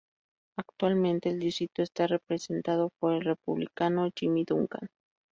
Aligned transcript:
Actualmente 0.57 1.29
el 1.29 1.37
distrito 1.39 1.83
está 1.83 2.07
representado 2.07 2.89
por 2.97 3.13
el 3.13 3.21
Republicano 3.21 4.09
Jimmy 4.17 4.45
Duncan. 4.45 4.89